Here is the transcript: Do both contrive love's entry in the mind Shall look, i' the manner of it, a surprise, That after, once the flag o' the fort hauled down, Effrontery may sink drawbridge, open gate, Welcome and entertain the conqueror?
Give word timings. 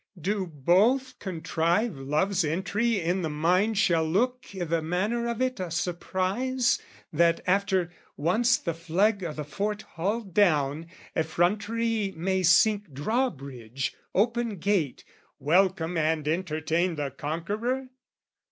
Do 0.19 0.47
both 0.47 1.19
contrive 1.19 1.95
love's 1.95 2.43
entry 2.43 2.99
in 2.99 3.21
the 3.21 3.29
mind 3.29 3.77
Shall 3.77 4.03
look, 4.03 4.45
i' 4.59 4.63
the 4.63 4.81
manner 4.81 5.27
of 5.27 5.43
it, 5.43 5.59
a 5.59 5.69
surprise, 5.69 6.81
That 7.13 7.41
after, 7.45 7.91
once 8.17 8.57
the 8.57 8.73
flag 8.73 9.23
o' 9.23 9.31
the 9.31 9.43
fort 9.43 9.83
hauled 9.83 10.33
down, 10.33 10.87
Effrontery 11.15 12.13
may 12.17 12.41
sink 12.41 12.91
drawbridge, 12.91 13.93
open 14.15 14.57
gate, 14.57 15.03
Welcome 15.37 15.95
and 15.99 16.27
entertain 16.27 16.95
the 16.95 17.11
conqueror? 17.11 17.89